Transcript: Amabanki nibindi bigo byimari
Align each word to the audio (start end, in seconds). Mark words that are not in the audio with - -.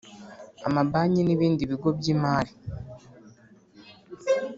Amabanki 0.67 1.19
nibindi 1.23 1.61
bigo 1.69 1.89
byimari 1.97 2.51